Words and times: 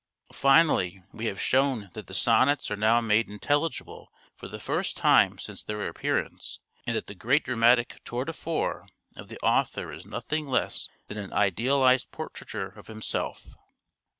Finally, 0.33 1.03
we 1.11 1.27
have 1.27 1.39
shown 1.39 1.91
that 1.93 2.07
the 2.07 2.15
sonnets 2.15 2.71
are 2.71 2.75
now 2.75 2.99
made 2.99 3.29
intelligible 3.29 4.11
for 4.35 4.47
the 4.47 4.59
first 4.59 4.97
time 4.97 5.37
since 5.37 5.61
their 5.61 5.87
appearance, 5.87 6.59
and 6.87 6.95
that 6.95 7.05
the 7.05 7.13
great 7.13 7.43
dramatic 7.45 8.01
tour 8.03 8.25
de 8.25 8.33
force 8.33 8.89
of 9.15 9.27
the 9.27 9.37
author 9.41 9.91
is 9.91 10.03
nothing 10.03 10.47
less 10.47 10.89
than 11.05 11.19
an 11.19 11.31
idealized 11.31 12.09
portraiture 12.09 12.69
of 12.69 12.87
himself. 12.87 13.49